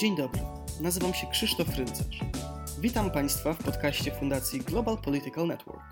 Dzień 0.00 0.16
dobry, 0.16 0.40
nazywam 0.80 1.14
się 1.14 1.26
Krzysztof 1.26 1.76
Ryncerz. 1.76 2.20
Witam 2.78 3.10
Państwa 3.10 3.52
w 3.52 3.64
podcaście 3.64 4.10
Fundacji 4.10 4.60
Global 4.60 4.98
Political 4.98 5.46
Network. 5.46 5.82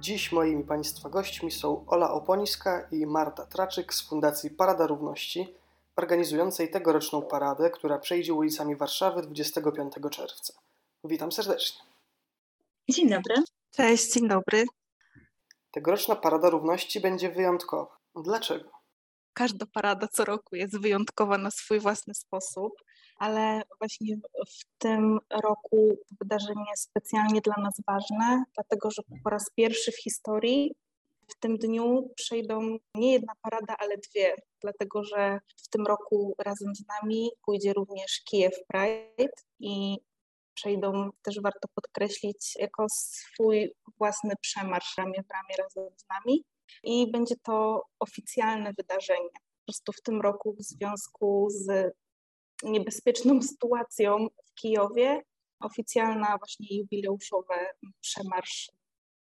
Dziś 0.00 0.32
moimi 0.32 0.64
Państwa 0.64 1.08
gośćmi 1.08 1.50
są 1.50 1.86
Ola 1.86 2.12
Oponiska 2.12 2.88
i 2.92 3.06
Marta 3.06 3.46
Traczyk 3.46 3.94
z 3.94 4.08
Fundacji 4.08 4.50
Parada 4.50 4.86
Równości, 4.86 5.54
organizującej 5.96 6.70
tegoroczną 6.70 7.22
paradę, 7.22 7.70
która 7.70 7.98
przejdzie 7.98 8.34
ulicami 8.34 8.76
Warszawy 8.76 9.22
25 9.22 9.92
czerwca. 10.10 10.54
Witam 11.04 11.32
serdecznie. 11.32 11.80
Dzień 12.90 13.08
dobry. 13.08 13.34
Cześć, 13.70 14.12
dzień 14.12 14.28
dobry. 14.28 14.64
Tegoroczna 15.70 16.16
Parada 16.16 16.50
Równości 16.50 17.00
będzie 17.00 17.30
wyjątkowa. 17.30 17.96
Dlaczego? 18.24 18.70
Każda 19.32 19.66
parada 19.66 20.08
co 20.08 20.24
roku 20.24 20.56
jest 20.56 20.78
wyjątkowa 20.80 21.38
na 21.38 21.50
swój 21.50 21.80
własny 21.80 22.14
sposób, 22.14 22.72
ale 23.16 23.62
właśnie 23.78 24.16
w 24.46 24.78
tym 24.78 25.18
roku 25.30 25.98
wydarzenie 26.20 26.64
jest 26.70 26.82
specjalnie 26.82 27.40
dla 27.40 27.54
nas 27.62 27.74
ważne, 27.86 28.44
dlatego 28.54 28.90
że 28.90 29.02
po 29.24 29.30
raz 29.30 29.50
pierwszy 29.56 29.92
w 29.92 30.02
historii 30.02 30.74
w 31.28 31.34
tym 31.40 31.56
dniu 31.56 32.10
przejdą 32.16 32.76
nie 32.94 33.12
jedna 33.12 33.32
parada, 33.42 33.76
ale 33.78 33.96
dwie, 33.98 34.34
dlatego 34.60 35.04
że 35.04 35.40
w 35.64 35.68
tym 35.68 35.86
roku 35.86 36.34
razem 36.38 36.74
z 36.74 36.84
nami 36.86 37.30
pójdzie 37.46 37.72
również 37.72 38.22
Kijew 38.24 38.54
Pride 38.68 39.32
i 39.60 39.98
przejdą, 40.54 41.10
też 41.22 41.40
warto 41.40 41.68
podkreślić, 41.74 42.56
jako 42.56 42.86
swój 42.88 43.74
własny 43.98 44.34
przemarsz 44.40 44.96
ramię 44.98 45.22
w 45.22 45.32
ramię 45.32 45.54
razem 45.58 45.98
z 45.98 46.04
nami. 46.08 46.44
I 46.82 47.10
będzie 47.10 47.34
to 47.42 47.82
oficjalne 47.98 48.72
wydarzenie. 48.72 49.28
Po 49.32 49.66
prostu 49.66 49.92
w 49.92 50.02
tym 50.02 50.20
roku 50.20 50.52
w 50.52 50.62
związku 50.62 51.48
z 51.50 51.94
niebezpieczną 52.62 53.42
sytuacją 53.52 54.26
w 54.46 54.54
Kijowie, 54.54 55.20
oficjalna 55.60 56.38
właśnie 56.38 56.78
jubileuszowy 56.78 57.54
przemarsz 58.00 58.70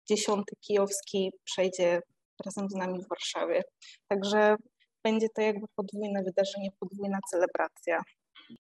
dziesiąty 0.10 0.56
kijowski 0.60 1.32
przejdzie 1.44 2.02
razem 2.46 2.70
z 2.70 2.76
nami 2.76 3.00
w 3.04 3.10
Warszawie. 3.10 3.64
Także 4.08 4.56
będzie 5.04 5.28
to 5.36 5.42
jakby 5.42 5.66
podwójne 5.76 6.24
wydarzenie, 6.24 6.70
podwójna 6.80 7.20
celebracja. 7.32 8.02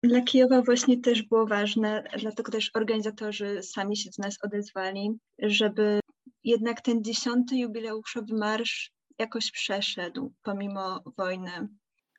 Dla 0.04 0.22
Kijowa 0.22 0.62
właśnie 0.62 1.02
też 1.02 1.24
było 1.24 1.48
ważne, 1.48 2.04
dlatego 2.20 2.52
też 2.52 2.72
organizatorzy 2.74 3.64
sami 3.64 3.98
się 3.98 4.10
do 4.18 4.24
nas 4.24 4.38
odezwali, 4.44 5.20
żeby 5.40 6.00
jednak 6.44 6.82
ten 6.82 7.04
dziesiąty 7.04 7.58
jubileuszowy 7.58 8.36
marsz 8.36 8.92
jakoś 9.20 9.52
przeszedł 9.52 10.34
pomimo 10.44 11.04
wojny. 11.18 11.68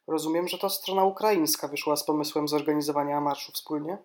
Rozumiem, 0.08 0.48
że 0.48 0.58
to 0.58 0.70
strona 0.70 1.04
ukraińska 1.04 1.68
wyszła 1.68 1.96
z 1.96 2.04
pomysłem 2.04 2.48
zorganizowania 2.48 3.20
marszu 3.20 3.52
wspólnie? 3.52 3.98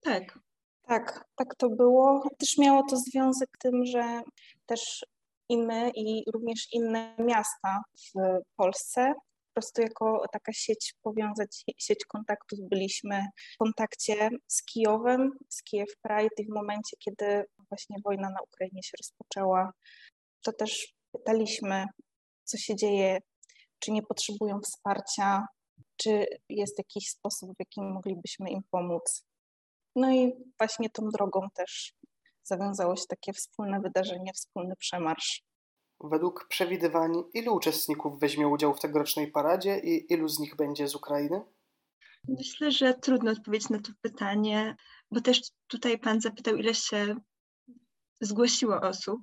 Tak. 0.00 0.38
Tak, 0.82 1.24
tak 1.36 1.54
to 1.54 1.68
było. 1.68 2.28
Też 2.38 2.58
miało 2.58 2.82
to 2.90 2.96
związek 2.96 3.48
z 3.56 3.58
tym, 3.58 3.84
że 3.84 4.22
też 4.66 5.06
i 5.48 5.58
my, 5.58 5.90
i 5.94 6.24
również 6.34 6.68
inne 6.72 7.16
miasta 7.18 7.82
w 7.98 8.40
Polsce 8.56 9.14
po 9.56 9.60
prostu 9.60 9.82
jako 9.82 10.26
taka 10.32 10.52
sieć 10.52 10.94
powiązać, 11.02 11.64
sieć 11.78 12.04
kontaktów 12.04 12.58
byliśmy 12.62 13.26
w 13.54 13.56
kontakcie 13.58 14.28
z 14.46 14.64
Kijowem, 14.64 15.30
z 15.48 15.62
Kijew 15.62 15.88
Pride 16.02 16.34
i 16.38 16.46
w 16.46 16.54
momencie, 16.54 16.96
kiedy 16.98 17.44
właśnie 17.68 17.96
wojna 18.04 18.30
na 18.30 18.42
Ukrainie 18.42 18.82
się 18.82 18.92
rozpoczęła, 18.98 19.72
to 20.44 20.52
też 20.52 20.94
pytaliśmy, 21.12 21.86
co 22.44 22.58
się 22.58 22.76
dzieje, 22.76 23.18
czy 23.78 23.92
nie 23.92 24.02
potrzebują 24.02 24.60
wsparcia, 24.60 25.46
czy 25.96 26.26
jest 26.48 26.78
jakiś 26.78 27.08
sposób, 27.08 27.50
w 27.50 27.60
jakim 27.60 27.92
moglibyśmy 27.92 28.50
im 28.50 28.62
pomóc. 28.70 29.24
No 29.96 30.12
i 30.12 30.32
właśnie 30.58 30.90
tą 30.90 31.08
drogą 31.08 31.48
też 31.54 31.94
zawiązało 32.42 32.96
się 32.96 33.04
takie 33.08 33.32
wspólne 33.32 33.80
wydarzenie, 33.80 34.32
wspólny 34.32 34.76
przemarsz. 34.76 35.42
Według 36.00 36.46
przewidywań, 36.48 37.12
ilu 37.34 37.54
uczestników 37.54 38.20
weźmie 38.20 38.48
udział 38.48 38.74
w 38.74 38.80
tegorocznej 38.80 39.30
paradzie 39.30 39.78
i 39.78 40.12
ilu 40.12 40.28
z 40.28 40.38
nich 40.38 40.56
będzie 40.56 40.88
z 40.88 40.94
Ukrainy? 40.94 41.44
Myślę, 42.28 42.70
że 42.70 42.94
trudno 42.94 43.30
odpowiedzieć 43.30 43.68
na 43.68 43.80
to 43.80 43.92
pytanie, 44.00 44.76
bo 45.10 45.20
też 45.20 45.40
tutaj 45.66 45.98
Pan 45.98 46.20
zapytał, 46.20 46.56
ile 46.56 46.74
się 46.74 47.16
zgłosiło 48.20 48.80
osób. 48.80 49.20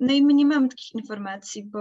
No 0.00 0.12
i 0.12 0.22
my 0.22 0.34
nie 0.34 0.46
mamy 0.46 0.68
takich 0.68 0.94
informacji, 0.94 1.64
bo 1.64 1.80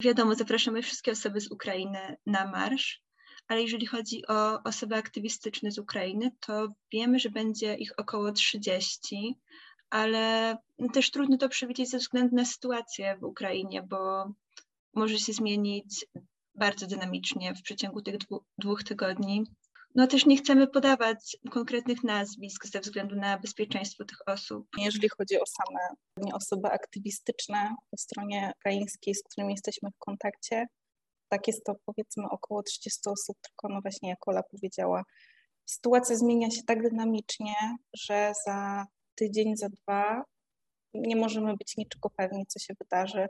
wiadomo, 0.00 0.34
zapraszamy 0.34 0.82
wszystkie 0.82 1.12
osoby 1.12 1.40
z 1.40 1.50
Ukrainy 1.50 2.16
na 2.26 2.50
marsz, 2.50 3.02
ale 3.48 3.62
jeżeli 3.62 3.86
chodzi 3.86 4.26
o 4.26 4.62
osoby 4.62 4.96
aktywistyczne 4.96 5.70
z 5.70 5.78
Ukrainy, 5.78 6.30
to 6.40 6.68
wiemy, 6.92 7.18
że 7.18 7.30
będzie 7.30 7.74
ich 7.74 7.92
około 7.96 8.32
30, 8.32 9.34
ale 9.90 10.56
też 10.92 11.10
trudno 11.10 11.38
to 11.38 11.48
przewidzieć 11.48 11.90
ze 11.90 11.98
względu 11.98 12.36
na 12.36 12.44
sytuację 12.44 13.16
w 13.20 13.24
Ukrainie, 13.24 13.82
bo 13.82 14.32
może 14.94 15.18
się 15.18 15.32
zmienić 15.32 16.06
bardzo 16.54 16.86
dynamicznie 16.86 17.54
w 17.54 17.62
przeciągu 17.62 18.02
tych 18.02 18.16
dwóch 18.58 18.84
tygodni. 18.84 19.44
No 19.94 20.06
też 20.06 20.26
nie 20.26 20.36
chcemy 20.36 20.66
podawać 20.66 21.36
konkretnych 21.50 22.04
nazwisk 22.04 22.66
ze 22.66 22.80
względu 22.80 23.16
na 23.16 23.38
bezpieczeństwo 23.38 24.04
tych 24.04 24.18
osób. 24.26 24.68
Jeżeli 24.78 25.08
chodzi 25.08 25.40
o 25.40 25.44
same 25.46 25.80
osoby 26.34 26.68
aktywistyczne 26.68 27.74
po 27.90 27.96
stronie 27.96 28.52
ukraińskiej, 28.56 29.14
z 29.14 29.22
którymi 29.22 29.52
jesteśmy 29.52 29.90
w 29.90 29.98
kontakcie, 29.98 30.66
tak 31.28 31.46
jest 31.46 31.64
to 31.64 31.74
powiedzmy 31.86 32.24
około 32.30 32.62
30 32.62 33.00
osób, 33.06 33.36
tylko 33.42 33.74
no 33.74 33.80
właśnie 33.82 34.08
jak 34.08 34.28
Ola 34.28 34.42
powiedziała, 34.42 35.04
sytuacja 35.64 36.16
zmienia 36.16 36.50
się 36.50 36.62
tak 36.66 36.82
dynamicznie, 36.82 37.54
że 37.96 38.32
za 38.46 38.86
tydzień, 39.14 39.56
za 39.56 39.68
dwa 39.68 40.24
nie 40.94 41.16
możemy 41.16 41.56
być 41.56 41.76
niczego 41.76 42.10
pewni, 42.10 42.46
co 42.46 42.58
się 42.58 42.74
wydarzy. 42.80 43.26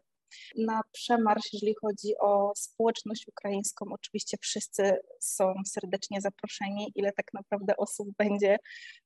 Na 0.59 0.81
przemarsz, 0.93 1.53
jeżeli 1.53 1.75
chodzi 1.81 2.15
o 2.21 2.53
społeczność 2.57 3.29
ukraińską, 3.29 3.87
oczywiście 3.91 4.37
wszyscy 4.41 4.97
są 5.21 5.55
serdecznie 5.67 6.21
zaproszeni. 6.21 6.93
Ile 6.95 7.13
tak 7.13 7.27
naprawdę 7.35 7.77
osób 7.77 8.09
będzie 8.19 8.57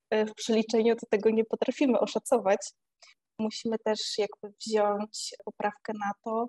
e, 0.09 0.25
w 0.25 0.33
przeliczeniu, 0.33 0.95
to 0.95 1.05
tego 1.09 1.29
nie 1.29 1.45
potrafimy 1.45 1.99
oszacować. 1.99 2.71
Musimy 3.39 3.77
też 3.79 3.99
jakby 4.17 4.57
wziąć 4.67 5.35
poprawkę 5.45 5.93
na 5.93 6.11
to, 6.23 6.47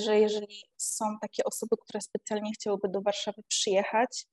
że 0.00 0.20
jeżeli 0.20 0.62
są 0.76 1.04
takie 1.20 1.44
osoby, 1.44 1.76
które 1.84 2.00
specjalnie 2.00 2.50
chciałyby 2.52 2.88
do 2.88 3.00
Warszawy 3.02 3.42
przyjechać, 3.48 4.26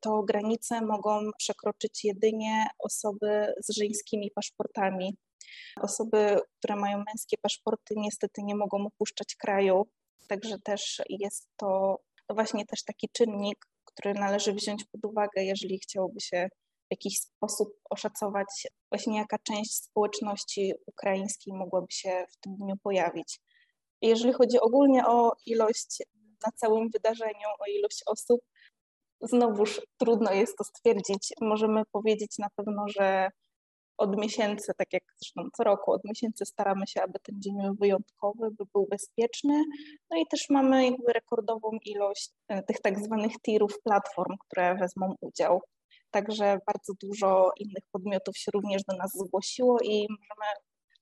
to 0.00 0.22
granice 0.22 0.80
mogą 0.80 1.30
przekroczyć 1.38 2.04
jedynie 2.04 2.66
osoby 2.78 3.54
z 3.64 3.76
żeńskimi 3.76 4.30
paszportami. 4.30 5.16
Osoby, 5.80 6.40
które 6.58 6.76
mają 6.76 6.96
męskie 6.98 7.36
paszporty, 7.42 7.94
niestety 7.96 8.42
nie 8.44 8.56
mogą 8.56 8.86
opuszczać 8.86 9.34
kraju, 9.34 9.82
także 10.28 10.58
też 10.64 11.02
jest 11.08 11.48
to 11.56 11.96
właśnie 12.30 12.66
też 12.66 12.84
taki 12.84 13.08
czynnik, 13.12 13.66
który 13.84 14.14
należy 14.14 14.52
wziąć 14.52 14.84
pod 14.84 15.04
uwagę, 15.04 15.44
jeżeli 15.44 15.78
chciałoby 15.78 16.20
się 16.20 16.48
w 16.88 16.90
jakiś 16.90 17.18
sposób 17.18 17.68
oszacować, 17.90 18.46
właśnie 18.92 19.18
jaka 19.18 19.38
część 19.38 19.74
społeczności 19.74 20.72
ukraińskiej 20.86 21.54
mogłaby 21.54 21.86
się 21.90 22.26
w 22.30 22.36
tym 22.40 22.56
dniu 22.56 22.74
pojawić. 22.82 23.40
Jeżeli 24.02 24.32
chodzi 24.32 24.60
ogólnie 24.60 25.06
o 25.06 25.32
ilość 25.46 26.02
na 26.46 26.52
całym 26.52 26.90
wydarzeniu, 26.90 27.48
o 27.60 27.70
ilość 27.78 28.02
osób, 28.06 28.40
znowuż 29.20 29.80
trudno 29.98 30.32
jest 30.32 30.58
to 30.58 30.64
stwierdzić. 30.64 31.32
Możemy 31.40 31.82
powiedzieć 31.92 32.38
na 32.38 32.48
pewno, 32.56 32.84
że 32.88 33.30
od 33.98 34.16
miesięcy, 34.16 34.72
tak 34.76 34.92
jak 34.92 35.02
zresztą 35.16 35.42
co 35.56 35.64
roku, 35.64 35.92
od 35.92 36.04
miesięcy 36.04 36.46
staramy 36.46 36.86
się, 36.86 37.02
aby 37.02 37.18
ten 37.22 37.42
dzień 37.42 37.54
był 37.62 37.74
wyjątkowy, 37.74 38.50
by 38.50 38.64
był 38.72 38.86
bezpieczny. 38.90 39.64
No 40.10 40.20
i 40.20 40.26
też 40.30 40.46
mamy 40.50 40.84
jakby 40.84 41.12
rekordową 41.12 41.70
ilość 41.84 42.30
e, 42.48 42.62
tych 42.62 42.80
tak 42.80 43.00
zwanych 43.00 43.32
tirów 43.42 43.82
platform, 43.84 44.36
które 44.46 44.74
wezmą 44.74 45.14
udział. 45.20 45.60
Także 46.10 46.58
bardzo 46.66 46.92
dużo 47.02 47.50
innych 47.60 47.84
podmiotów 47.92 48.36
się 48.36 48.50
również 48.54 48.82
do 48.88 48.96
nas 48.96 49.10
zgłosiło 49.14 49.78
i 49.80 50.06
możemy 50.10 50.52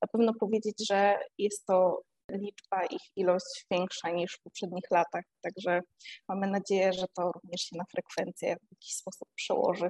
na 0.03 0.09
pewno 0.13 0.35
powiedzieć, 0.35 0.87
że 0.89 1.19
jest 1.39 1.67
to 1.67 2.03
liczba, 2.31 2.85
ich 2.91 3.03
ilość 3.17 3.67
większa 3.71 4.11
niż 4.11 4.33
w 4.33 4.43
poprzednich 4.43 4.91
latach. 4.91 5.25
Także 5.43 5.81
mamy 6.29 6.47
nadzieję, 6.47 6.93
że 6.93 7.07
to 7.15 7.33
również 7.33 7.61
się 7.61 7.77
na 7.77 7.85
frekwencję 7.91 8.57
w 8.57 8.73
jakiś 8.73 8.95
sposób 8.95 9.29
przełoży. 9.35 9.89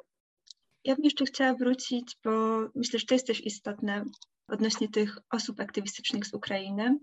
Ja 0.87 0.95
bym 0.95 1.05
jeszcze 1.05 1.25
chciała 1.25 1.55
wrócić, 1.55 2.17
bo 2.25 2.59
myślę, 2.75 2.99
że 2.99 3.07
to 3.07 3.15
jest 3.15 3.27
też 3.27 3.47
istotne 3.47 4.05
odnośnie 4.49 4.89
tych 4.89 5.19
osób 5.31 5.61
aktywistycznych 5.61 6.27
z 6.27 6.35
Ukrainy. 6.35 6.99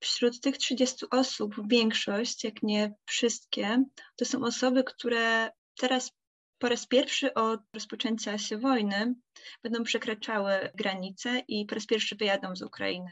Wśród 0.00 0.40
tych 0.40 0.58
30 0.58 1.06
osób 1.10 1.54
większość, 1.68 2.44
jak 2.44 2.62
nie 2.62 2.94
wszystkie, 3.06 3.84
to 4.16 4.24
są 4.24 4.44
osoby, 4.44 4.84
które 4.84 5.50
teraz 5.78 6.10
po 6.58 6.68
raz 6.68 6.86
pierwszy 6.86 7.34
od 7.34 7.60
rozpoczęcia 7.74 8.38
się 8.38 8.58
wojny 8.58 9.14
będą 9.62 9.82
przekraczały 9.82 10.70
granice 10.74 11.42
i 11.48 11.66
po 11.66 11.74
raz 11.74 11.86
pierwszy 11.86 12.16
wyjadą 12.16 12.56
z 12.56 12.62
Ukrainy 12.62 13.10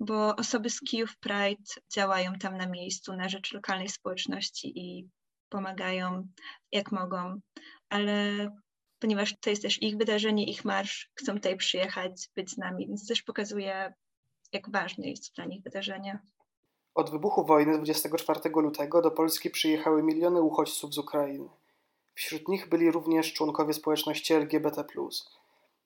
bo 0.00 0.36
osoby 0.36 0.70
z 0.70 0.80
Kijów 0.80 1.16
Pride 1.16 1.64
działają 1.94 2.32
tam 2.32 2.56
na 2.56 2.66
miejscu 2.66 3.16
na 3.16 3.28
rzecz 3.28 3.52
lokalnej 3.52 3.88
społeczności 3.88 4.72
i 4.78 5.08
pomagają 5.48 6.28
jak 6.72 6.92
mogą. 6.92 7.40
ale 7.88 8.48
ponieważ 9.04 9.34
to 9.40 9.50
jest 9.50 9.62
też 9.62 9.82
ich 9.82 9.96
wydarzenie, 9.96 10.44
ich 10.50 10.64
marsz, 10.64 11.10
chcą 11.14 11.34
tutaj 11.34 11.56
przyjechać, 11.56 12.30
być 12.36 12.50
z 12.50 12.58
nami, 12.58 12.86
więc 12.86 13.08
też 13.08 13.22
pokazuje, 13.22 13.94
jak 14.52 14.70
ważne 14.70 15.08
jest 15.08 15.34
dla 15.34 15.44
nich 15.44 15.62
wydarzenie. 15.62 16.18
Od 16.94 17.10
wybuchu 17.10 17.44
wojny 17.44 17.76
24 17.76 18.40
lutego 18.56 19.02
do 19.02 19.10
Polski 19.10 19.50
przyjechały 19.50 20.02
miliony 20.02 20.42
uchodźców 20.42 20.94
z 20.94 20.98
Ukrainy. 20.98 21.48
Wśród 22.14 22.48
nich 22.48 22.68
byli 22.68 22.90
również 22.90 23.32
członkowie 23.32 23.74
społeczności 23.74 24.34
LGBT. 24.34 24.84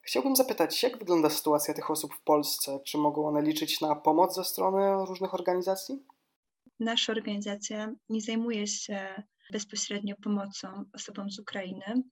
Chciałbym 0.00 0.36
zapytać, 0.36 0.82
jak 0.82 0.98
wygląda 0.98 1.30
sytuacja 1.30 1.74
tych 1.74 1.90
osób 1.90 2.14
w 2.14 2.20
Polsce? 2.20 2.80
Czy 2.84 2.98
mogą 2.98 3.28
one 3.28 3.42
liczyć 3.42 3.80
na 3.80 3.94
pomoc 3.94 4.34
ze 4.34 4.44
strony 4.44 5.06
różnych 5.06 5.34
organizacji? 5.34 6.02
Nasza 6.80 7.12
organizacja 7.12 7.92
nie 8.08 8.20
zajmuje 8.20 8.66
się 8.66 9.22
bezpośrednio 9.52 10.14
pomocą 10.22 10.84
osobom 10.92 11.30
z 11.30 11.38
Ukrainy. 11.38 12.02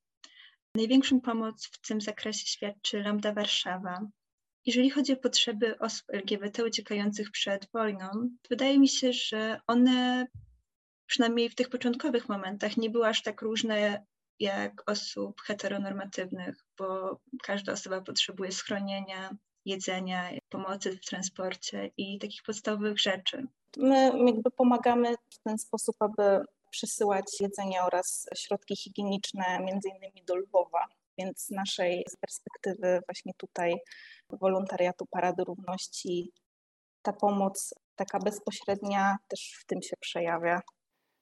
Największą 0.76 1.20
pomoc 1.20 1.66
w 1.66 1.88
tym 1.88 2.00
zakresie 2.00 2.46
świadczy 2.46 3.02
Lambda 3.02 3.32
Warszawa. 3.32 4.00
Jeżeli 4.66 4.90
chodzi 4.90 5.12
o 5.12 5.16
potrzeby 5.16 5.78
osób 5.78 6.04
LGBT 6.08 6.64
uciekających 6.64 7.30
przed 7.30 7.68
wojną, 7.72 8.08
wydaje 8.50 8.78
mi 8.78 8.88
się, 8.88 9.12
że 9.12 9.60
one 9.66 10.26
przynajmniej 11.06 11.50
w 11.50 11.54
tych 11.54 11.68
początkowych 11.68 12.28
momentach 12.28 12.76
nie 12.76 12.90
były 12.90 13.06
aż 13.06 13.22
tak 13.22 13.42
różne 13.42 14.06
jak 14.40 14.90
osób 14.90 15.40
heteronormatywnych, 15.40 16.64
bo 16.78 17.20
każda 17.42 17.72
osoba 17.72 18.00
potrzebuje 18.00 18.52
schronienia, 18.52 19.36
jedzenia, 19.64 20.30
pomocy 20.48 20.96
w 20.96 21.06
transporcie 21.06 21.90
i 21.96 22.18
takich 22.18 22.42
podstawowych 22.42 23.00
rzeczy. 23.00 23.46
My 23.76 24.12
jakby 24.26 24.50
pomagamy 24.50 25.14
w 25.30 25.38
ten 25.38 25.58
sposób, 25.58 25.96
aby 26.00 26.44
przesyłać 26.76 27.24
jedzenie 27.40 27.82
oraz 27.82 28.26
środki 28.36 28.76
higieniczne 28.76 29.60
między 29.60 29.88
innymi 29.88 30.24
do 30.26 30.36
Lwowa. 30.36 30.86
Więc 31.18 31.44
z 31.44 31.50
naszej 31.50 32.04
z 32.08 32.16
perspektywy 32.16 33.00
właśnie 33.08 33.32
tutaj 33.36 33.74
wolontariatu 34.40 35.06
Parady 35.10 35.44
Równości 35.44 36.32
ta 37.02 37.12
pomoc 37.12 37.74
taka 37.96 38.18
bezpośrednia 38.18 39.16
też 39.28 39.58
w 39.60 39.66
tym 39.66 39.82
się 39.82 39.96
przejawia. 40.00 40.60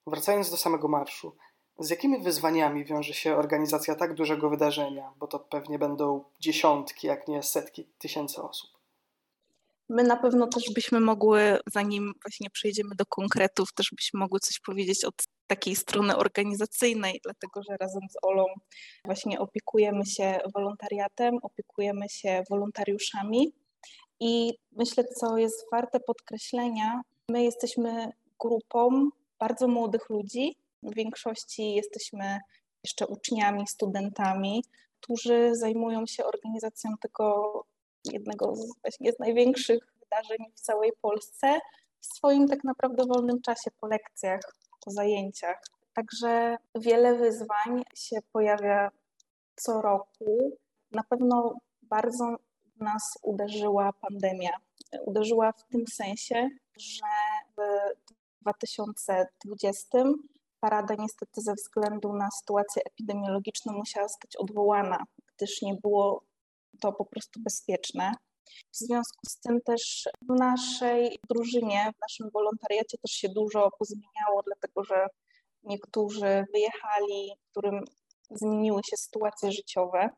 Wracając 0.06 0.50
do 0.50 0.56
samego 0.56 0.88
marszu, 0.88 1.36
z 1.78 1.90
jakimi 1.90 2.22
wyzwaniami 2.22 2.84
wiąże 2.84 3.14
się 3.14 3.36
organizacja 3.36 3.94
tak 3.94 4.14
dużego 4.14 4.50
wydarzenia, 4.50 5.12
bo 5.16 5.26
to 5.26 5.38
pewnie 5.38 5.78
będą 5.78 6.24
dziesiątki, 6.40 7.06
jak 7.06 7.28
nie 7.28 7.42
setki 7.42 7.84
tysięcy 7.98 8.42
osób? 8.42 8.70
My 9.88 10.02
na 10.02 10.16
pewno 10.16 10.46
też 10.46 10.64
byśmy 10.74 11.00
mogły, 11.00 11.58
zanim 11.72 12.12
właśnie 12.22 12.50
przejdziemy 12.50 12.94
do 12.94 13.06
konkretów, 13.06 13.72
też 13.74 13.90
byśmy 13.96 14.20
mogły 14.20 14.40
coś 14.40 14.60
powiedzieć 14.60 15.04
od 15.04 15.14
takiej 15.46 15.76
strony 15.76 16.16
organizacyjnej, 16.16 17.20
dlatego 17.24 17.62
że 17.62 17.76
razem 17.80 18.02
z 18.10 18.16
Olą 18.22 18.44
właśnie 19.04 19.40
opiekujemy 19.40 20.06
się 20.06 20.38
wolontariatem, 20.54 21.38
opiekujemy 21.42 22.08
się 22.08 22.42
wolontariuszami. 22.50 23.52
I 24.20 24.52
myślę, 24.72 25.04
co 25.04 25.38
jest 25.38 25.64
warte 25.72 26.00
podkreślenia, 26.00 27.00
my 27.30 27.44
jesteśmy 27.44 28.12
grupą 28.40 29.10
bardzo 29.38 29.68
młodych 29.68 30.10
ludzi, 30.10 30.56
w 30.82 30.94
większości 30.94 31.74
jesteśmy 31.74 32.38
jeszcze 32.84 33.06
uczniami, 33.06 33.66
studentami, 33.66 34.64
którzy 35.00 35.50
zajmują 35.54 36.06
się 36.06 36.24
organizacją 36.24 36.90
tego 37.00 37.52
jednego 38.12 38.56
z, 38.56 38.80
właśnie 38.82 39.12
z 39.12 39.18
największych 39.18 39.94
wydarzeń 40.00 40.38
w 40.54 40.60
całej 40.60 40.92
Polsce 41.02 41.58
w 42.00 42.06
swoim 42.06 42.48
tak 42.48 42.64
naprawdę 42.64 43.04
wolnym 43.06 43.40
czasie 43.42 43.70
po 43.80 43.86
lekcjach, 43.86 44.40
po 44.84 44.90
zajęciach. 44.90 45.62
Także 45.94 46.56
wiele 46.74 47.14
wyzwań 47.14 47.82
się 47.94 48.16
pojawia 48.32 48.90
co 49.56 49.82
roku. 49.82 50.58
Na 50.92 51.02
pewno 51.08 51.58
bardzo 51.82 52.36
nas 52.80 53.18
uderzyła 53.22 53.92
pandemia. 53.92 54.50
Uderzyła 55.06 55.52
w 55.52 55.64
tym 55.64 55.86
sensie, 55.86 56.48
że 56.76 57.06
w 57.56 57.60
2020 58.40 59.98
parada 60.60 60.94
niestety 60.98 61.40
ze 61.40 61.54
względu 61.54 62.12
na 62.12 62.30
sytuację 62.30 62.82
epidemiologiczną 62.84 63.72
musiała 63.72 64.08
zostać 64.08 64.36
odwołana, 64.36 65.04
gdyż 65.36 65.62
nie 65.62 65.74
było 65.74 66.22
to 66.80 66.92
po 66.92 67.04
prostu 67.04 67.40
bezpieczne. 67.40 68.12
W 68.72 68.76
związku 68.76 69.26
z 69.28 69.40
tym 69.40 69.60
też 69.60 70.08
w 70.22 70.38
naszej 70.38 71.18
drużynie, 71.30 71.92
w 71.96 72.00
naszym 72.00 72.30
wolontariacie 72.30 72.98
też 72.98 73.10
się 73.10 73.28
dużo 73.28 73.70
pozmieniało, 73.78 74.42
dlatego 74.46 74.84
że 74.84 75.06
niektórzy 75.62 76.44
wyjechali, 76.52 77.32
którym 77.50 77.84
zmieniły 78.30 78.80
się 78.90 78.96
sytuacje 78.96 79.52
życiowe. 79.52 80.08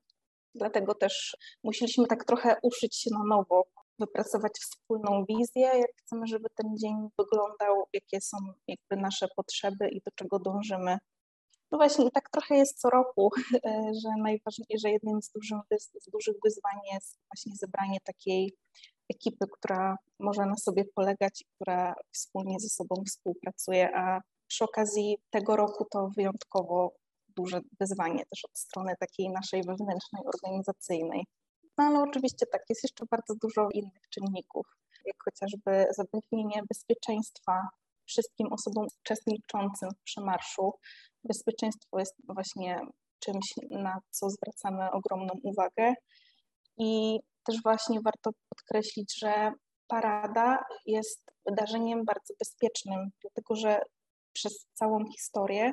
Dlatego 0.54 0.94
też 0.94 1.36
musieliśmy 1.64 2.06
tak 2.06 2.24
trochę 2.24 2.56
uszyć 2.62 2.96
się 2.96 3.10
na 3.12 3.36
nowo, 3.36 3.64
wypracować 3.98 4.52
wspólną 4.52 5.24
wizję, 5.28 5.62
jak 5.62 5.90
chcemy, 5.96 6.26
żeby 6.26 6.48
ten 6.56 6.76
dzień 6.76 6.94
wyglądał, 7.18 7.84
jakie 7.92 8.20
są 8.20 8.36
jakby 8.68 8.96
nasze 8.96 9.28
potrzeby 9.36 9.88
i 9.88 10.00
do 10.00 10.10
czego 10.14 10.38
dążymy. 10.38 10.98
No 11.72 11.78
właśnie, 11.78 12.10
tak 12.10 12.30
trochę 12.30 12.56
jest 12.56 12.80
co 12.80 12.90
roku, 12.90 13.30
że 14.02 14.08
najważniejsze, 14.22 14.78
że 14.78 14.90
jednym 14.90 15.22
z 15.22 15.30
dużych, 15.30 15.58
z 16.00 16.10
dużych 16.10 16.34
wyzwań 16.44 16.76
jest 16.94 17.18
właśnie 17.32 17.52
zebranie 17.56 17.98
takiej 18.04 18.56
ekipy, 19.10 19.46
która 19.52 19.96
może 20.20 20.46
na 20.46 20.56
sobie 20.56 20.84
polegać 20.94 21.44
która 21.54 21.94
wspólnie 22.12 22.60
ze 22.60 22.68
sobą 22.68 23.02
współpracuje, 23.06 23.96
a 23.96 24.20
przy 24.46 24.64
okazji 24.64 25.18
tego 25.30 25.56
roku 25.56 25.84
to 25.90 26.08
wyjątkowo 26.16 26.92
duże 27.36 27.60
wyzwanie 27.80 28.24
też 28.30 28.44
od 28.44 28.58
strony 28.58 28.94
takiej 29.00 29.30
naszej 29.30 29.62
wewnętrznej, 29.62 30.22
organizacyjnej. 30.34 31.24
No 31.78 31.84
ale 31.84 32.00
oczywiście 32.00 32.46
tak, 32.52 32.62
jest 32.68 32.82
jeszcze 32.84 33.04
bardzo 33.10 33.34
dużo 33.42 33.68
innych 33.72 34.08
czynników, 34.10 34.66
jak 35.04 35.16
chociażby 35.24 35.86
zapewnienie 35.96 36.62
bezpieczeństwa 36.68 37.68
wszystkim 38.06 38.52
osobom 38.52 38.86
uczestniczącym 39.00 39.90
w 39.90 40.02
przemarszu. 40.04 40.72
Bezpieczeństwo 41.28 41.98
jest 41.98 42.14
właśnie 42.28 42.80
czymś, 43.18 43.46
na 43.70 43.98
co 44.10 44.26
zwracamy 44.30 44.90
ogromną 44.90 45.34
uwagę. 45.42 45.94
I 46.78 47.20
też 47.44 47.62
właśnie 47.62 48.00
warto 48.04 48.30
podkreślić, 48.48 49.18
że 49.20 49.52
parada 49.88 50.64
jest 50.86 51.22
wydarzeniem 51.46 52.04
bardzo 52.04 52.34
bezpiecznym, 52.38 53.10
dlatego 53.20 53.54
że 53.54 53.80
przez 54.32 54.66
całą 54.74 54.98
historię, 55.16 55.72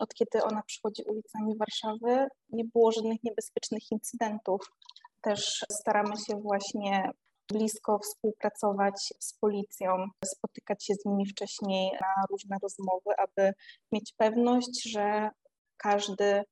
od 0.00 0.14
kiedy 0.14 0.44
ona 0.44 0.62
przychodzi 0.66 1.02
ulicami 1.02 1.58
Warszawy, 1.58 2.26
nie 2.48 2.64
było 2.74 2.92
żadnych 2.92 3.18
niebezpiecznych 3.24 3.82
incydentów. 3.90 4.60
Też 5.20 5.64
staramy 5.72 6.14
się 6.26 6.36
właśnie 6.36 7.10
blisko 7.52 7.98
współpracować 7.98 9.12
z 9.20 9.34
policją, 9.38 10.06
spotykać 10.24 10.84
się 10.86 10.94
z 10.94 11.04
nimi 11.04 11.26
wcześniej 11.26 11.92
na 11.92 12.26
różne 12.30 12.56
rozmowy, 12.62 13.16
aby 13.18 13.52
mieć 13.92 14.12
pewność, 14.16 14.90
że 14.90 15.30
każdy 15.76 16.42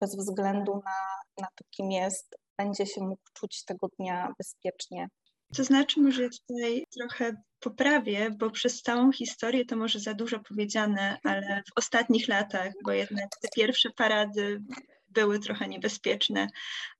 bez 0.00 0.16
względu 0.16 0.74
na, 0.74 0.98
na 1.42 1.46
to, 1.46 1.64
kim 1.70 1.90
jest, 1.90 2.36
będzie 2.58 2.86
się 2.86 3.00
mógł 3.00 3.22
czuć 3.32 3.64
tego 3.64 3.88
dnia 3.98 4.34
bezpiecznie. 4.38 5.08
To 5.56 5.64
znaczy, 5.64 6.00
może 6.00 6.28
tutaj 6.48 6.84
trochę 6.98 7.42
poprawię, 7.60 8.30
bo 8.30 8.50
przez 8.50 8.82
całą 8.82 9.12
historię 9.12 9.64
to 9.64 9.76
może 9.76 10.00
za 10.00 10.14
dużo 10.14 10.40
powiedziane, 10.48 11.18
ale 11.24 11.62
w 11.68 11.78
ostatnich 11.78 12.28
latach, 12.28 12.72
bo 12.84 12.92
jednak 12.92 13.28
te 13.42 13.48
pierwsze 13.56 13.90
parady 13.96 14.62
były 15.08 15.38
trochę 15.38 15.68
niebezpieczne, 15.68 16.46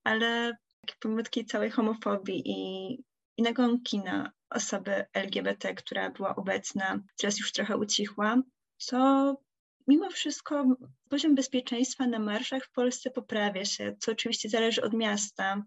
ale 0.04 0.52
pomimo 1.00 1.22
takiej 1.22 1.46
całej 1.46 1.70
homofobii 1.70 2.42
i, 2.46 2.98
i 3.36 3.42
nagonki 3.42 3.98
na 3.98 4.32
osobę 4.50 5.06
LGBT, 5.12 5.74
która 5.74 6.10
była 6.10 6.36
obecna, 6.36 6.98
teraz 7.16 7.38
już 7.38 7.52
trochę 7.52 7.76
ucichła, 7.76 8.42
to 8.88 9.36
mimo 9.86 10.10
wszystko 10.10 10.64
poziom 11.08 11.34
bezpieczeństwa 11.34 12.06
na 12.06 12.18
marszach 12.18 12.64
w 12.64 12.72
Polsce 12.72 13.10
poprawia 13.10 13.64
się, 13.64 13.96
co 13.98 14.12
oczywiście 14.12 14.48
zależy 14.48 14.82
od 14.82 14.92
miasta, 14.92 15.62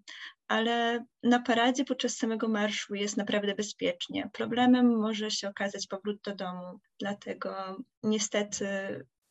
ale 0.48 1.06
na 1.24 1.40
paradzie 1.40 1.86
podczas 1.86 2.16
samego 2.16 2.48
marszu 2.48 2.96
jest 2.96 3.18
naprawdę 3.18 3.56
bezpiecznie. 3.56 4.30
Problemem 4.34 5.00
może 5.00 5.32
się 5.32 5.50
okazać 5.50 5.88
powrót 5.88 6.22
do 6.22 6.36
domu, 6.36 6.80
dlatego 7.00 7.78
niestety 8.04 8.68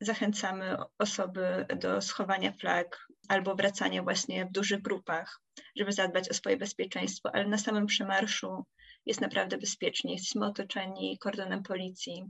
zachęcamy 0.00 0.76
osoby 0.98 1.66
do 1.80 2.00
schowania 2.00 2.52
flag 2.52 3.06
albo 3.28 3.54
wracania 3.54 4.02
właśnie 4.02 4.46
w 4.46 4.52
dużych 4.52 4.82
grupach, 4.82 5.40
żeby 5.76 5.92
zadbać 5.92 6.30
o 6.30 6.34
swoje 6.34 6.56
bezpieczeństwo, 6.56 7.34
ale 7.34 7.46
na 7.48 7.58
samym 7.58 7.86
przemarszu 7.86 8.64
jest 9.06 9.20
naprawdę 9.20 9.58
bezpiecznie. 9.58 10.12
Jesteśmy 10.12 10.46
otoczeni 10.46 11.18
kordonem 11.18 11.62
policji, 11.62 12.24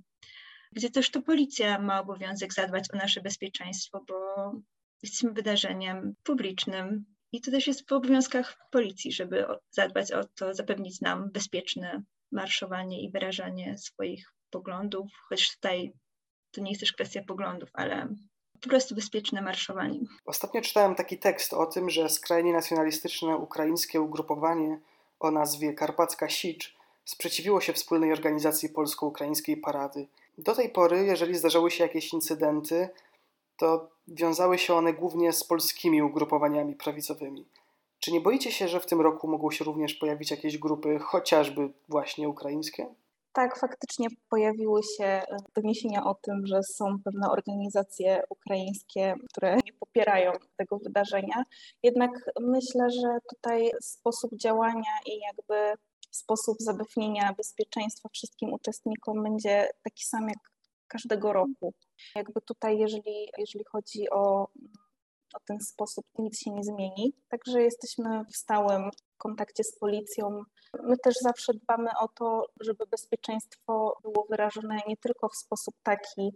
gdzie 0.72 0.90
też 0.90 1.10
to 1.10 1.22
policja 1.22 1.78
ma 1.78 2.00
obowiązek 2.00 2.52
zadbać 2.52 2.84
o 2.92 2.96
nasze 2.96 3.20
bezpieczeństwo, 3.20 4.04
bo 4.08 4.52
jesteśmy 5.02 5.32
wydarzeniem 5.32 6.14
publicznym 6.22 7.04
i 7.32 7.40
to 7.40 7.50
też 7.50 7.66
jest 7.66 7.88
w 7.88 7.92
obowiązkach 7.92 8.56
policji, 8.70 9.12
żeby 9.12 9.46
zadbać 9.70 10.12
o 10.12 10.24
to, 10.24 10.54
zapewnić 10.54 11.00
nam 11.00 11.30
bezpieczne 11.32 12.02
marszowanie 12.32 13.02
i 13.02 13.10
wyrażanie 13.10 13.78
swoich 13.78 14.32
poglądów, 14.50 15.06
choć 15.28 15.54
tutaj 15.54 15.92
to 16.50 16.60
nie 16.60 16.70
jest 16.70 16.80
też 16.80 16.92
kwestia 16.92 17.22
poglądów, 17.26 17.70
ale 17.72 18.08
po 18.60 18.68
prostu 18.68 18.94
bezpieczne 18.94 19.42
marszowanie. 19.42 19.98
Ostatnio 20.26 20.60
czytałem 20.60 20.94
taki 20.94 21.18
tekst 21.18 21.54
o 21.54 21.66
tym, 21.66 21.90
że 21.90 22.08
skrajnie 22.08 22.52
nacjonalistyczne 22.52 23.36
ukraińskie 23.36 24.00
ugrupowanie 24.00 24.80
o 25.20 25.30
nazwie 25.30 25.72
Karpacka 25.72 26.28
Sicz 26.28 26.76
sprzeciwiło 27.04 27.60
się 27.60 27.72
wspólnej 27.72 28.12
organizacji 28.12 28.68
polsko-ukraińskiej 28.68 29.56
parady. 29.56 30.06
Do 30.38 30.54
tej 30.54 30.68
pory, 30.68 31.04
jeżeli 31.04 31.34
zdarzały 31.34 31.70
się 31.70 31.84
jakieś 31.84 32.12
incydenty, 32.12 32.88
to 33.56 33.88
wiązały 34.08 34.58
się 34.58 34.74
one 34.74 34.92
głównie 34.92 35.32
z 35.32 35.44
polskimi 35.44 36.02
ugrupowaniami 36.02 36.74
prawicowymi. 36.74 37.46
Czy 38.00 38.12
nie 38.12 38.20
boicie 38.20 38.52
się, 38.52 38.68
że 38.68 38.80
w 38.80 38.86
tym 38.86 39.00
roku 39.00 39.28
mogą 39.28 39.50
się 39.50 39.64
również 39.64 39.94
pojawić 39.94 40.30
jakieś 40.30 40.58
grupy, 40.58 40.98
chociażby 40.98 41.72
właśnie 41.88 42.28
ukraińskie? 42.28 42.86
Tak, 43.36 43.58
faktycznie 43.58 44.08
pojawiły 44.30 44.80
się 44.82 45.04
e, 45.04 45.24
doniesienia 45.56 46.04
o 46.04 46.14
tym, 46.14 46.46
że 46.46 46.62
są 46.62 46.84
pewne 47.04 47.30
organizacje 47.30 48.22
ukraińskie, 48.28 49.14
które 49.30 49.56
nie 49.56 49.72
popierają 49.80 50.32
tego 50.56 50.78
wydarzenia. 50.78 51.44
Jednak 51.82 52.10
myślę, 52.40 52.90
że 52.90 53.18
tutaj 53.34 53.70
sposób 53.82 54.30
działania 54.36 54.92
i 55.06 55.18
jakby 55.18 55.82
sposób 56.10 56.56
zapewnienia 56.60 57.34
bezpieczeństwa 57.36 58.08
wszystkim 58.12 58.52
uczestnikom 58.52 59.22
będzie 59.22 59.68
taki 59.84 60.04
sam 60.04 60.28
jak 60.28 60.50
każdego 60.88 61.32
roku. 61.32 61.74
Jakby 62.14 62.40
tutaj, 62.40 62.78
jeżeli, 62.78 63.28
jeżeli 63.38 63.64
chodzi 63.72 64.10
o 64.10 64.48
o 65.34 65.40
ten 65.46 65.60
sposób 65.60 66.06
nic 66.18 66.38
się 66.40 66.50
nie 66.50 66.64
zmieni. 66.64 67.12
Także 67.28 67.62
jesteśmy 67.62 68.24
w 68.24 68.36
stałym 68.36 68.90
kontakcie 69.18 69.64
z 69.64 69.78
policją. 69.78 70.42
My 70.82 70.98
też 70.98 71.14
zawsze 71.14 71.52
dbamy 71.54 71.90
o 72.00 72.08
to, 72.08 72.46
żeby 72.60 72.86
bezpieczeństwo 72.86 73.98
było 74.02 74.26
wyrażone 74.30 74.80
nie 74.88 74.96
tylko 74.96 75.28
w 75.28 75.36
sposób 75.36 75.74
taki, 75.82 76.32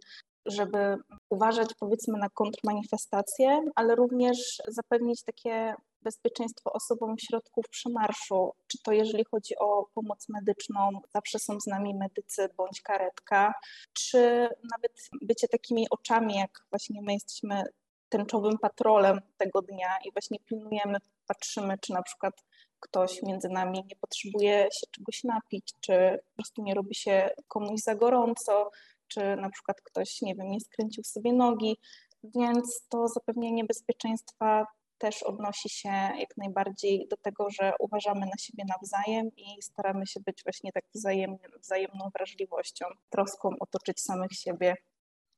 żeby 0.47 0.97
uważać 1.31 1.75
powiedzmy 1.81 2.19
na 2.19 2.29
kontrmanifestacje, 2.29 3.63
ale 3.75 3.95
również 3.95 4.63
zapewnić 4.69 5.23
takie 5.23 5.75
bezpieczeństwo 6.03 6.73
osobom 6.73 7.17
w 7.17 7.23
środku 7.23 7.63
przemarszu, 7.71 8.53
czy 8.67 8.79
to 8.85 8.93
jeżeli 8.93 9.25
chodzi 9.25 9.55
o 9.59 9.87
pomoc 9.95 10.29
medyczną, 10.29 10.91
zawsze 11.15 11.39
są 11.39 11.61
z 11.61 11.67
nami 11.67 11.95
medycy 11.95 12.49
bądź 12.57 12.81
karetka, 12.83 13.55
czy 13.93 14.49
nawet 14.73 14.93
bycie 15.23 15.49
takimi 15.49 15.87
oczami, 15.91 16.35
jak 16.35 16.51
właśnie 16.71 17.03
my 17.03 17.13
jesteśmy 17.13 17.63
tęczowym 18.09 18.59
patrolem 18.59 19.21
tego 19.37 19.63
dnia 19.63 19.99
i 20.05 20.13
właśnie 20.13 20.39
pilnujemy, 20.39 20.99
patrzymy, 21.27 21.79
czy 21.79 21.93
na 21.93 22.03
przykład 22.03 22.35
ktoś 22.81 23.23
między 23.23 23.49
nami 23.49 23.85
nie 23.91 23.97
potrzebuje 23.97 24.69
się 24.73 24.87
czegoś 24.91 25.25
napić, 25.25 25.75
czy 25.81 26.19
po 26.29 26.35
prostu 26.35 26.63
nie 26.63 26.75
robi 26.75 26.95
się 26.95 27.31
komuś 27.49 27.81
za 27.81 27.95
gorąco, 27.95 28.71
czy 29.09 29.37
na 29.37 29.51
przykład 29.51 29.81
ktoś, 29.81 30.23
nie 30.23 30.35
wiem, 30.35 30.51
nie 30.51 30.61
skręcił 30.61 31.05
sobie 31.05 31.33
nogi, 31.33 31.77
więc 32.25 32.87
to 32.89 33.09
zapewnienie 33.09 33.65
bezpieczeństwa 33.65 34.67
też 34.99 35.23
odnosi 35.23 35.69
się 35.69 35.89
jak 36.19 36.37
najbardziej 36.37 37.09
do 37.09 37.17
tego, 37.17 37.51
że 37.51 37.73
uważamy 37.79 38.21
na 38.21 38.39
siebie 38.39 38.65
nawzajem 38.69 39.31
i 39.37 39.63
staramy 39.63 40.07
się 40.07 40.21
być 40.21 40.43
właśnie 40.45 40.73
tak 40.73 40.85
wzajemnym, 40.95 41.51
wzajemną 41.61 42.11
wrażliwością, 42.15 42.87
troską 43.11 43.51
otoczyć 43.61 44.01
samych 44.01 44.33
siebie 44.33 44.77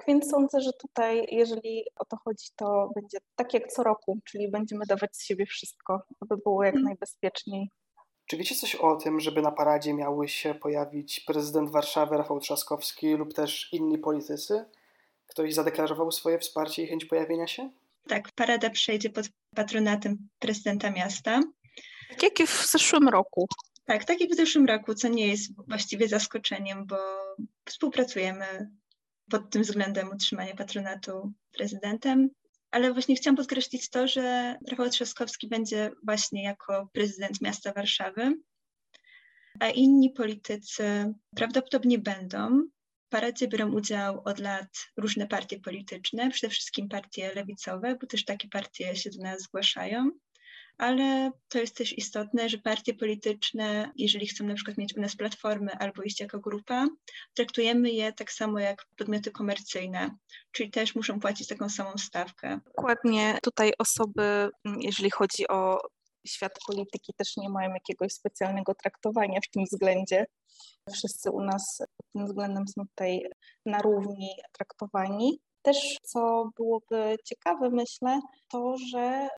więc 0.09 0.31
sądzę, 0.31 0.61
że 0.61 0.73
tutaj, 0.73 1.27
jeżeli 1.31 1.85
o 1.97 2.05
to 2.05 2.17
chodzi, 2.25 2.47
to 2.57 2.91
będzie 2.95 3.19
tak 3.37 3.55
jak 3.55 3.69
co 3.69 3.83
roku, 3.83 4.19
czyli 4.25 4.51
będziemy 4.51 4.87
dawać 4.87 5.17
z 5.17 5.25
siebie 5.25 5.47
wszystko, 5.47 6.03
aby 6.21 6.37
było 6.37 6.65
jak 6.65 6.75
mhm. 6.75 6.85
najbezpieczniej. 6.85 7.71
Czy 8.27 8.37
wiecie 8.37 8.55
coś 8.55 8.75
o 8.75 8.97
tym, 8.97 9.21
żeby 9.21 9.43
na 9.43 9.53
paradzie 9.53 9.95
miały 9.95 10.29
się 10.29 10.55
pojawić 10.55 11.21
prezydent 11.21 11.71
Warszawy 11.71 12.17
Rafał 12.17 12.41
Trzaskowski 12.41 13.15
lub 13.15 13.35
też 13.35 13.69
inni 13.73 13.99
politycy? 13.99 14.65
Ktoś 15.27 15.55
zadeklarował 15.55 16.13
swoje 16.13 16.39
wsparcie 16.39 16.83
i 16.83 16.87
chęć 16.87 17.05
pojawienia 17.05 17.47
się? 17.47 17.71
Tak, 18.09 18.33
parada 18.35 18.71
przejdzie 18.71 19.11
pod 19.11 19.27
patronatem 19.57 20.29
prezydenta 20.39 20.91
miasta. 20.91 21.41
Tak 22.11 22.23
jak 22.23 22.49
w 22.49 22.71
zeszłym 22.71 23.09
roku. 23.09 23.49
Tak, 23.85 24.05
tak 24.05 24.21
jak 24.21 24.31
w 24.31 24.37
zeszłym 24.37 24.67
roku, 24.67 24.95
co 24.95 25.09
nie 25.09 25.29
jest 25.29 25.67
właściwie 25.69 26.09
zaskoczeniem, 26.09 26.87
bo 26.87 26.97
współpracujemy 27.65 28.71
pod 29.33 29.51
tym 29.51 29.63
względem 29.63 30.11
utrzymania 30.11 30.55
patronatu 30.55 31.33
prezydentem. 31.53 32.31
Ale 32.71 32.93
właśnie 32.93 33.17
chciałam 33.17 33.37
podkreślić 33.37 33.91
to, 33.91 34.09
że 34.09 34.57
Rafał 34.71 34.91
Trzaskowski 34.91 35.49
będzie 35.49 35.91
właśnie 36.05 36.45
jako 36.45 36.89
prezydent 36.93 37.41
miasta 37.41 37.73
Warszawy, 37.73 38.35
a 39.61 39.69
inni 39.69 40.11
politycy 40.11 41.15
prawdopodobnie 41.37 41.99
będą. 41.99 42.63
W 43.07 43.09
paradzie 43.09 43.49
biorą 43.49 43.73
udział 43.73 44.23
od 44.25 44.39
lat 44.39 44.69
różne 44.97 45.27
partie 45.27 45.61
polityczne, 45.61 46.31
przede 46.31 46.51
wszystkim 46.51 46.89
partie 46.89 47.35
lewicowe, 47.35 47.97
bo 48.01 48.07
też 48.07 48.25
takie 48.25 48.49
partie 48.49 48.97
się 48.97 49.11
do 49.11 49.23
nas 49.23 49.43
zgłaszają 49.43 50.11
ale 50.83 51.31
to 51.49 51.59
jest 51.59 51.77
też 51.77 51.99
istotne, 51.99 52.49
że 52.49 52.59
partie 52.59 52.95
polityczne, 52.95 53.93
jeżeli 53.97 54.27
chcą 54.27 54.45
na 54.45 54.55
przykład 54.55 54.79
mieć 54.79 54.97
u 54.97 55.01
nas 55.01 55.17
platformy 55.17 55.73
albo 55.73 56.03
iść 56.03 56.21
jako 56.21 56.41
grupa, 56.41 56.87
traktujemy 57.35 57.91
je 57.91 58.13
tak 58.13 58.33
samo 58.33 58.59
jak 58.59 58.87
podmioty 58.97 59.31
komercyjne, 59.31 60.17
czyli 60.53 60.71
też 60.71 60.95
muszą 60.95 61.21
płacić 61.21 61.49
taką 61.49 61.69
samą 61.69 61.93
stawkę. 61.99 62.61
Dokładnie. 62.67 63.39
Tutaj 63.43 63.73
osoby, 63.79 64.51
jeżeli 64.81 65.11
chodzi 65.11 65.49
o 65.49 65.81
świat 66.27 66.53
polityki, 66.67 67.13
też 67.17 67.37
nie 67.37 67.49
mają 67.49 67.75
jakiegoś 67.75 68.13
specjalnego 68.13 68.75
traktowania 68.75 69.41
w 69.41 69.51
tym 69.51 69.65
względzie. 69.65 70.27
Wszyscy 70.93 71.31
u 71.31 71.45
nas 71.45 71.79
pod 71.79 72.07
tym 72.13 72.27
względem 72.27 72.65
są 72.69 72.87
tutaj 72.87 73.23
na 73.67 73.83
równi 73.83 74.31
traktowani. 74.53 75.41
Też 75.63 75.97
co 76.03 76.51
byłoby 76.57 77.17
ciekawe, 77.25 77.71
myślę, 77.71 78.21
to, 78.49 78.77
że 78.93 79.29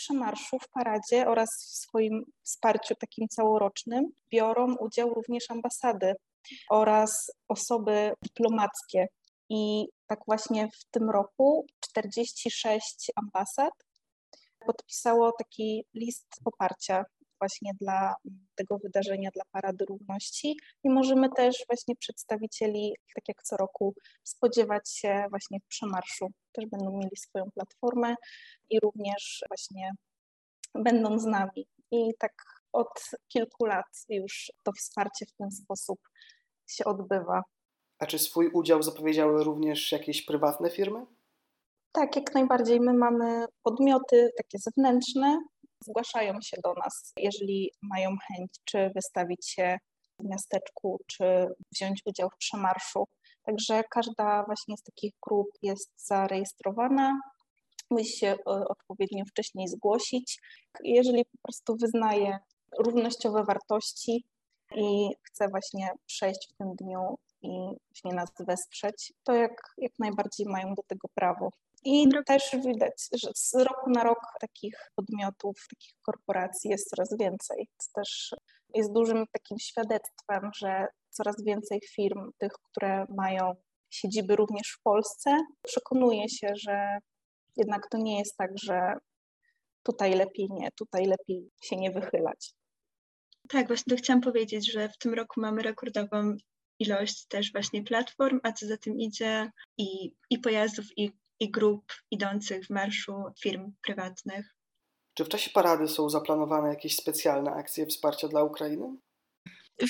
przemarszu, 0.00 0.58
w 0.58 0.68
paradzie 0.68 1.28
oraz 1.28 1.48
w 1.48 1.76
swoim 1.76 2.24
wsparciu 2.42 2.94
takim 2.94 3.28
całorocznym 3.28 4.04
biorą 4.32 4.76
udział 4.76 5.14
również 5.14 5.50
ambasady 5.50 6.14
oraz 6.70 7.30
osoby 7.48 8.12
dyplomackie. 8.22 9.06
I 9.48 9.86
tak 10.06 10.18
właśnie 10.26 10.68
w 10.68 10.84
tym 10.90 11.10
roku 11.10 11.66
46 11.80 13.10
ambasad 13.16 13.72
podpisało 14.66 15.32
taki 15.38 15.84
list 15.94 16.26
poparcia 16.44 17.04
właśnie 17.40 17.72
dla 17.80 18.14
tego 18.54 18.78
wydarzenia, 18.78 19.30
dla 19.34 19.44
Parady 19.52 19.84
Równości 19.84 20.56
i 20.84 20.90
możemy 20.90 21.28
też 21.36 21.64
właśnie 21.68 21.96
przedstawicieli, 21.96 22.94
tak 23.14 23.28
jak 23.28 23.42
co 23.42 23.56
roku, 23.56 23.94
spodziewać 24.24 24.90
się 24.90 25.24
właśnie 25.30 25.58
w 25.60 25.68
przemarszu. 25.68 26.26
Też 26.52 26.66
będą 26.66 26.98
mieli 26.98 27.16
swoją 27.16 27.44
platformę 27.54 28.14
i 28.70 28.80
również 28.80 29.44
właśnie 29.48 29.90
będą 30.74 31.18
z 31.18 31.26
nami. 31.26 31.66
I 31.90 32.10
tak 32.18 32.32
od 32.72 33.10
kilku 33.28 33.64
lat 33.64 34.04
już 34.08 34.52
to 34.64 34.72
wsparcie 34.72 35.26
w 35.26 35.32
ten 35.32 35.50
sposób 35.50 35.98
się 36.66 36.84
odbywa. 36.84 37.42
A 37.98 38.06
czy 38.06 38.18
swój 38.18 38.50
udział 38.52 38.82
zapowiedziały 38.82 39.44
również 39.44 39.92
jakieś 39.92 40.22
prywatne 40.22 40.70
firmy? 40.70 41.06
Tak, 41.92 42.16
jak 42.16 42.34
najbardziej. 42.34 42.80
My 42.80 42.94
mamy 42.94 43.44
podmioty 43.62 44.30
takie 44.36 44.58
zewnętrzne, 44.58 45.38
zgłaszają 45.84 46.40
się 46.42 46.56
do 46.64 46.74
nas, 46.74 47.12
jeżeli 47.16 47.70
mają 47.82 48.16
chęć, 48.28 48.50
czy 48.64 48.90
wystawić 48.94 49.48
się 49.48 49.78
w 50.18 50.24
miasteczku, 50.24 51.00
czy 51.06 51.46
wziąć 51.72 52.02
udział 52.04 52.30
w 52.30 52.36
przemarszu. 52.36 53.04
Także 53.42 53.82
każda 53.90 54.44
właśnie 54.44 54.76
z 54.76 54.82
takich 54.82 55.12
grup 55.22 55.48
jest 55.62 55.90
zarejestrowana. 56.06 57.20
Musi 57.90 58.18
się 58.18 58.26
e, 58.26 58.38
odpowiednio 58.44 59.24
wcześniej 59.24 59.68
zgłosić. 59.68 60.40
Jeżeli 60.84 61.24
po 61.24 61.38
prostu 61.42 61.76
wyznaje 61.76 62.38
równościowe 62.78 63.44
wartości 63.44 64.24
i 64.76 65.10
chce 65.22 65.48
właśnie 65.48 65.90
przejść 66.06 66.48
w 66.50 66.56
tym 66.56 66.74
dniu 66.76 67.18
i 67.42 67.48
właśnie 67.88 68.12
nas 68.14 68.30
wesprzeć, 68.40 69.12
to 69.24 69.34
jak, 69.34 69.74
jak 69.78 69.92
najbardziej 69.98 70.46
mają 70.46 70.74
do 70.74 70.82
tego 70.82 71.08
prawo. 71.14 71.50
I 71.84 72.08
też 72.26 72.50
widać, 72.66 73.08
że 73.12 73.30
z 73.34 73.54
roku 73.54 73.90
na 73.90 74.04
rok 74.04 74.18
takich 74.40 74.74
podmiotów, 74.96 75.66
takich 75.70 75.92
korporacji 76.02 76.70
jest 76.70 76.88
coraz 76.88 77.16
więcej. 77.20 77.68
To 77.78 78.00
też 78.00 78.34
jest 78.74 78.92
dużym 78.92 79.24
takim 79.32 79.58
świadectwem, 79.58 80.50
że 80.56 80.86
coraz 81.10 81.44
więcej 81.44 81.80
firm, 81.94 82.30
tych, 82.38 82.52
które 82.52 83.06
mają 83.16 83.52
siedziby 83.90 84.36
również 84.36 84.76
w 84.78 84.82
Polsce, 84.82 85.36
przekonuje 85.62 86.28
się, 86.28 86.48
że 86.54 86.98
jednak 87.56 87.88
to 87.90 87.98
nie 87.98 88.18
jest 88.18 88.36
tak, 88.36 88.50
że 88.62 88.94
tutaj 89.82 90.14
lepiej 90.14 90.48
nie, 90.50 90.68
tutaj 90.78 91.06
lepiej 91.06 91.50
się 91.62 91.76
nie 91.76 91.90
wychylać. 91.90 92.52
Tak, 93.48 93.66
właśnie 93.66 93.96
to 93.96 94.02
chciałam 94.02 94.20
powiedzieć, 94.20 94.72
że 94.72 94.88
w 94.88 94.98
tym 94.98 95.14
roku 95.14 95.40
mamy 95.40 95.62
rekordową 95.62 96.36
ilość 96.78 97.26
też 97.26 97.52
właśnie 97.52 97.84
platform, 97.84 98.40
a 98.42 98.52
co 98.52 98.66
za 98.66 98.76
tym 98.76 98.98
idzie 98.98 99.50
i, 99.78 100.12
i 100.30 100.38
pojazdów, 100.38 100.86
i 100.96 101.12
i 101.40 101.50
grup 101.50 101.92
idących 102.10 102.66
w 102.66 102.70
marszu 102.70 103.14
firm 103.40 103.72
prywatnych. 103.82 104.56
Czy 105.14 105.24
w 105.24 105.28
czasie 105.28 105.50
parady 105.50 105.88
są 105.88 106.10
zaplanowane 106.10 106.68
jakieś 106.68 106.96
specjalne 106.96 107.50
akcje 107.50 107.86
wsparcia 107.86 108.28
dla 108.28 108.42
Ukrainy? 108.42 108.96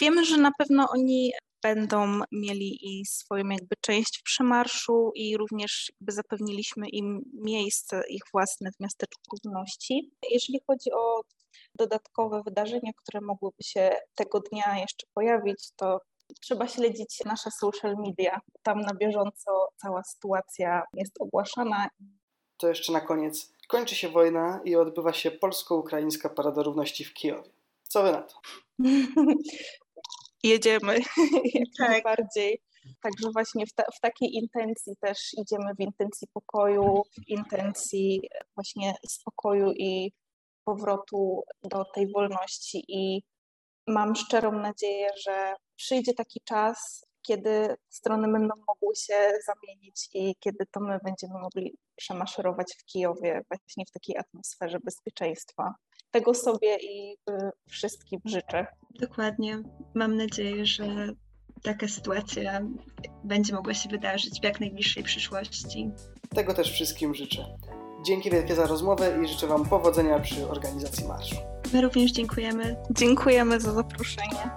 Wiemy, 0.00 0.25
że 0.25 0.37
na 0.37 0.50
pewno 0.59 0.87
oni 0.90 1.33
będą 1.62 2.21
mieli 2.33 2.78
i 2.83 3.07
swoją 3.07 3.49
jakby 3.49 3.76
część 3.80 4.19
w 4.19 4.23
przemarszu 4.23 5.11
i 5.14 5.37
również 5.37 5.92
jakby 6.00 6.12
zapewniliśmy 6.12 6.88
im 6.88 7.23
miejsce 7.35 8.02
ich 8.09 8.23
własne 8.33 8.71
w 8.73 8.80
miasteczku 8.80 9.37
równości. 9.45 10.11
Jeżeli 10.30 10.61
chodzi 10.66 10.92
o 10.92 11.21
dodatkowe 11.78 12.42
wydarzenia, 12.45 12.92
które 12.97 13.21
mogłyby 13.21 13.62
się 13.62 13.90
tego 14.14 14.40
dnia 14.40 14.78
jeszcze 14.78 15.07
pojawić, 15.14 15.69
to 15.76 15.99
trzeba 16.40 16.68
śledzić 16.68 17.22
nasze 17.25 17.50
social 17.50 17.96
media. 17.96 18.40
Tam 18.62 18.80
na 18.80 18.94
bieżąco 18.94 19.68
cała 19.76 20.02
sytuacja 20.02 20.82
jest 20.94 21.20
ogłaszana. 21.20 21.88
To 22.56 22.68
jeszcze 22.68 22.92
na 22.92 23.00
koniec. 23.00 23.52
Kończy 23.68 23.94
się 23.94 24.08
wojna 24.08 24.60
i 24.64 24.76
odbywa 24.76 25.12
się 25.12 25.30
polsko-ukraińska 25.30 26.28
Parada 26.28 26.62
Równości 26.62 27.04
w 27.04 27.14
Kijowie. 27.14 27.50
Co 27.82 28.02
wy 28.02 28.12
na 28.12 28.22
to? 28.22 28.34
Jedziemy 30.42 30.94
jak 31.54 31.68
tak. 31.78 31.88
najbardziej. 31.88 32.62
Także 33.02 33.30
właśnie 33.32 33.66
w, 33.66 33.72
ta, 33.72 33.82
w, 33.96 34.00
takiej 34.00 34.34
intencji 34.34 34.96
też 35.00 35.18
idziemy 35.38 35.75
w 35.75 35.80
intencji 35.80 36.28
pokoju, 36.32 37.02
w 37.12 37.28
intencji 37.28 38.22
właśnie 38.54 38.94
spokoju 39.06 39.72
i 39.72 40.12
powrotu 40.64 41.42
do 41.62 41.84
tej 41.94 42.12
wolności. 42.12 42.84
I 42.88 43.22
mam 43.87 44.16
szczerą 44.16 44.52
nadzieję, 44.52 45.08
że 45.26 45.54
przyjdzie 45.76 46.14
taki 46.14 46.40
czas, 46.44 47.06
kiedy 47.22 47.76
strony 47.88 48.32
będą 48.32 48.54
mogły 48.68 48.96
się 48.96 49.14
zamienić 49.46 50.08
i 50.14 50.34
kiedy 50.40 50.66
to 50.70 50.80
my 50.80 50.99
będziemy 51.04 51.40
mogli 51.40 51.78
przemaszerować 51.96 52.76
w 52.78 52.84
Kijowie 52.84 53.40
właśnie 53.49 53.84
w 53.87 53.90
takiej 53.90 54.16
atmosferze 54.18 54.78
bezpieczeństwa. 54.84 55.75
Tego 56.10 56.34
sobie 56.34 56.76
i 56.76 57.12
y, 57.30 57.50
wszystkim 57.68 58.20
życzę. 58.25 58.66
Dokładnie. 59.00 59.62
Mam 59.94 60.16
nadzieję, 60.16 60.66
że 60.66 60.84
taka 61.62 61.88
sytuacja 61.88 62.60
będzie 63.25 63.54
mogła 63.54 63.75
się 63.75 63.88
wydarzyć 63.88 64.40
w 64.40 64.44
jak 64.44 64.60
najbliższej 64.60 65.02
przyszłości. 65.02 65.90
Tego 66.34 66.54
też 66.54 66.72
wszystkim 66.72 67.14
życzę. 67.14 67.44
Dzięki 68.06 68.30
wielkie 68.30 68.54
za 68.54 68.66
rozmowę 68.66 69.18
i 69.25 69.28
życzę 69.28 69.46
Wam 69.46 69.68
powodzenia 69.68 70.18
przy 70.18 70.49
organizacji 70.49 71.08
marszu. 71.08 71.59
My 71.72 71.80
również 71.80 72.12
dziękujemy. 72.12 72.76
Dziękujemy 72.90 73.60
za 73.60 73.72
zaproszenie. 73.72 74.50